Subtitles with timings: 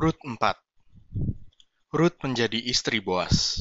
[0.00, 0.32] Rut 4
[1.92, 3.60] Rut menjadi istri Boas.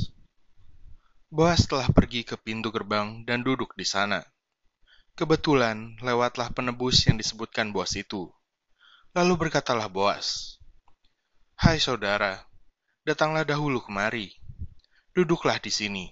[1.27, 4.23] Boas telah pergi ke pintu gerbang dan duduk di sana.
[5.19, 8.31] Kebetulan lewatlah penebus yang disebutkan Boas itu.
[9.11, 10.55] Lalu berkatalah Boas,
[11.59, 12.47] Hai saudara,
[13.03, 14.31] datanglah dahulu kemari.
[15.11, 16.07] Duduklah di sini.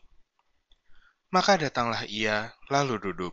[1.31, 3.31] Maka datanglah ia, lalu duduk.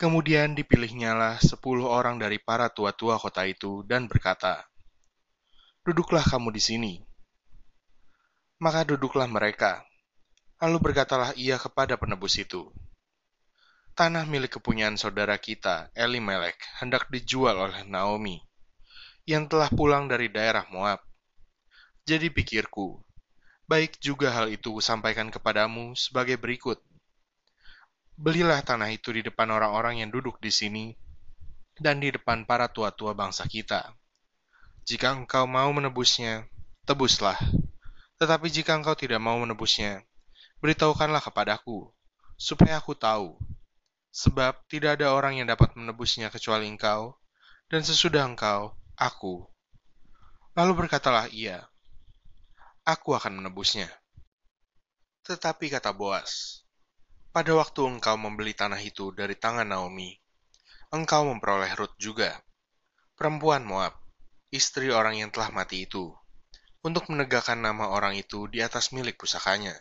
[0.00, 4.64] Kemudian dipilihnyalah sepuluh orang dari para tua-tua kota itu dan berkata,
[5.88, 6.94] Duduklah kamu di sini.
[8.60, 9.88] Maka duduklah mereka.
[10.60, 12.68] Lalu berkatalah ia kepada penebus itu,
[13.96, 18.36] Tanah milik kepunyaan saudara kita, Elimelek, hendak dijual oleh Naomi,
[19.24, 21.00] yang telah pulang dari daerah Moab.
[22.04, 23.00] Jadi pikirku,
[23.64, 26.84] baik juga hal itu sampaikan kepadamu sebagai berikut.
[28.12, 30.92] Belilah tanah itu di depan orang-orang yang duduk di sini
[31.80, 33.97] dan di depan para tua-tua bangsa kita.
[34.88, 36.48] Jika engkau mau menebusnya,
[36.88, 37.36] tebuslah.
[38.16, 40.00] Tetapi jika engkau tidak mau menebusnya,
[40.64, 41.92] beritahukanlah kepadaku,
[42.40, 43.36] supaya aku tahu.
[44.08, 47.20] Sebab tidak ada orang yang dapat menebusnya kecuali engkau,
[47.68, 49.44] dan sesudah engkau, aku.
[50.56, 51.68] Lalu berkatalah ia,
[52.88, 53.92] Aku akan menebusnya.
[55.28, 56.64] Tetapi kata Boas,
[57.28, 60.16] pada waktu engkau membeli tanah itu dari tangan Naomi,
[60.88, 62.32] engkau memperoleh Ruth juga,
[63.12, 64.07] perempuan Moab,
[64.48, 66.12] istri orang yang telah mati itu,
[66.80, 69.76] untuk menegakkan nama orang itu di atas milik pusakanya.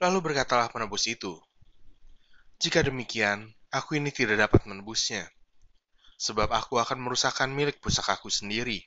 [0.00, 1.36] Lalu berkatalah penebus itu,
[2.56, 5.28] Jika demikian, aku ini tidak dapat menebusnya,
[6.16, 8.84] sebab aku akan merusakkan milik pusakaku sendiri.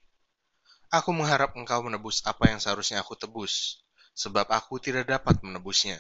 [0.94, 3.82] Aku mengharap engkau menebus apa yang seharusnya aku tebus,
[4.14, 5.98] sebab aku tidak dapat menebusnya.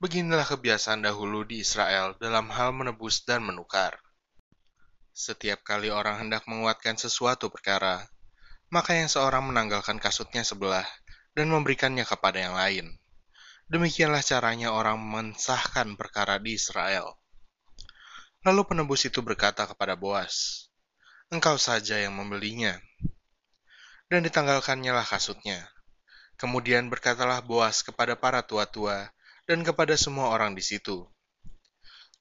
[0.00, 3.96] Beginilah kebiasaan dahulu di Israel dalam hal menebus dan menukar.
[5.12, 8.08] Setiap kali orang hendak menguatkan sesuatu perkara,
[8.72, 10.88] maka yang seorang menanggalkan kasutnya sebelah
[11.36, 12.96] dan memberikannya kepada yang lain.
[13.68, 17.20] Demikianlah caranya orang mensahkan perkara di Israel.
[18.40, 20.64] Lalu penebus itu berkata kepada Boas,
[21.28, 22.80] Engkau saja yang membelinya.
[24.08, 25.68] Dan ditanggalkannya lah kasutnya.
[26.40, 29.12] Kemudian berkatalah Boas kepada para tua-tua
[29.44, 31.04] dan kepada semua orang di situ.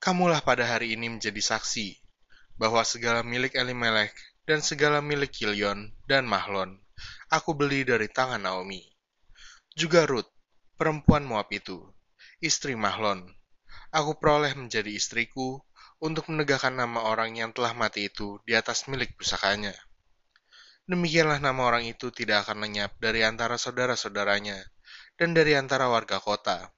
[0.03, 2.00] Kamulah pada hari ini menjadi saksi
[2.59, 4.16] bahwa segala milik Elimelek
[4.47, 6.81] dan segala milik Kilion dan Mahlon
[7.31, 8.84] aku beli dari tangan Naomi.
[9.73, 10.28] Juga Ruth,
[10.75, 11.79] perempuan Moab itu,
[12.44, 13.23] istri Mahlon,
[13.95, 15.63] aku peroleh menjadi istriku
[16.01, 19.73] untuk menegakkan nama orang yang telah mati itu di atas milik pusakanya.
[20.90, 24.59] Demikianlah nama orang itu tidak akan lenyap dari antara saudara-saudaranya
[25.16, 26.73] dan dari antara warga kota,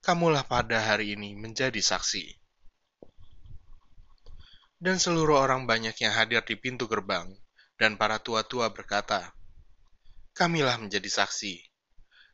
[0.00, 2.43] kamulah pada hari ini menjadi saksi.
[4.78, 7.30] Dan seluruh orang banyak yang hadir di pintu gerbang,
[7.78, 9.34] dan para tua-tua berkata,
[10.34, 11.62] Kamilah menjadi saksi.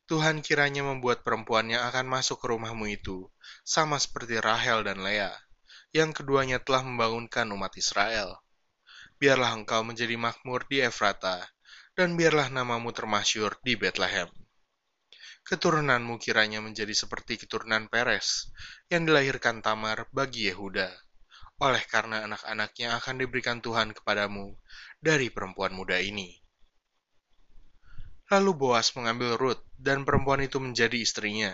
[0.09, 3.31] Tuhan kiranya membuat perempuan yang akan masuk ke rumahmu itu
[3.63, 5.31] sama seperti Rahel dan Lea,
[5.95, 8.41] yang keduanya telah membangunkan umat Israel.
[9.21, 11.45] Biarlah engkau menjadi makmur di Efrata,
[11.95, 14.33] dan biarlah namamu termasyur di Bethlehem
[15.41, 18.53] keturunanmu kiranya menjadi seperti keturunan Peres,
[18.93, 20.93] yang dilahirkan Tamar bagi Yehuda,
[21.61, 24.57] oleh karena anak-anaknya akan diberikan Tuhan kepadamu
[24.97, 26.41] dari perempuan muda ini.
[28.33, 31.53] Lalu Boas mengambil Ruth, dan perempuan itu menjadi istrinya,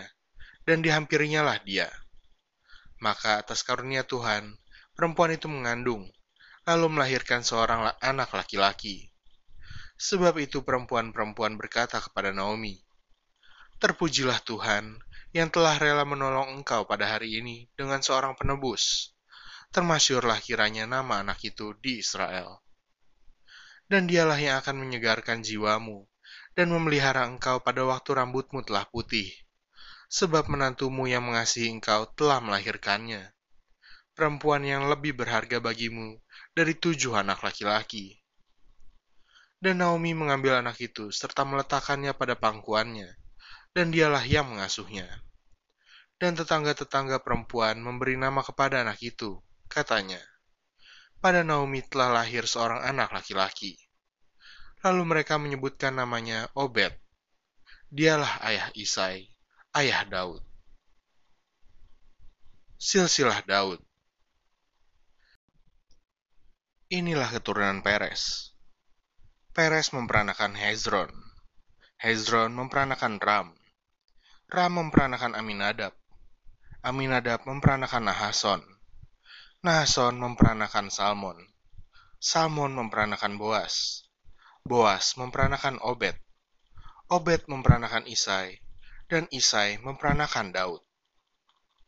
[0.63, 1.89] dan dihampirinya lah dia.
[3.03, 4.55] Maka atas karunia Tuhan,
[4.93, 6.05] perempuan itu mengandung,
[6.69, 9.09] lalu melahirkan seorang anak laki-laki.
[9.97, 12.77] Sebab itu perempuan-perempuan berkata kepada Naomi,
[13.81, 15.01] Terpujilah Tuhan
[15.33, 19.16] yang telah rela menolong engkau pada hari ini dengan seorang penebus.
[19.71, 22.63] Termasyurlah kiranya nama anak itu di Israel.
[23.87, 26.07] Dan dialah yang akan menyegarkan jiwamu
[26.57, 29.29] dan memelihara engkau pada waktu rambutmu telah putih,
[30.09, 33.31] sebab menantumu yang mengasihi engkau telah melahirkannya.
[34.17, 36.17] Perempuan yang lebih berharga bagimu
[36.57, 38.17] dari tujuh anak laki-laki.
[39.61, 43.13] Dan Naomi mengambil anak itu serta meletakkannya pada pangkuannya
[43.77, 45.05] dan dialah yang mengasuhnya.
[46.17, 49.37] Dan tetangga-tetangga perempuan memberi nama kepada anak itu,
[49.69, 50.19] katanya.
[51.19, 53.75] Pada Naomi telah lahir seorang anak laki-laki.
[54.81, 56.95] Lalu mereka menyebutkan namanya Obed.
[57.87, 59.27] Dialah ayah Isai,
[59.75, 60.43] ayah Daud.
[62.77, 63.81] Silsilah Daud
[66.87, 68.55] Inilah keturunan Peres.
[69.51, 71.11] Peres memperanakan Hezron.
[71.99, 73.51] Hezron memperanakan Ram.
[74.47, 75.91] Ram memperanakan Aminadab.
[76.79, 78.63] Aminadab memperanakan Nahason.
[79.57, 81.41] Nahason memperanakan Salmon.
[82.21, 84.05] Salmon memperanakan Boas.
[84.61, 86.13] Boas memperanakan Obed.
[87.09, 88.61] Obed memperanakan Isai,
[89.09, 90.86] dan Isai memperanakan Daud.